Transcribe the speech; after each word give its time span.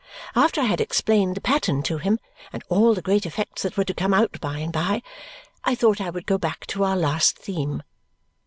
After 0.35 0.61
I 0.61 0.63
had 0.63 0.81
explained 0.81 1.35
the 1.35 1.41
pattern 1.41 1.83
to 1.83 1.99
him 1.99 2.17
and 2.51 2.63
all 2.69 2.95
the 2.95 3.03
great 3.03 3.27
effects 3.27 3.61
that 3.61 3.77
were 3.77 3.83
to 3.83 3.93
come 3.93 4.15
out 4.15 4.41
by 4.41 4.57
and 4.57 4.73
by, 4.73 5.03
I 5.63 5.75
thought 5.75 6.01
I 6.01 6.09
would 6.09 6.25
go 6.25 6.39
back 6.39 6.65
to 6.69 6.83
our 6.85 6.97
last 6.97 7.37
theme. 7.37 7.83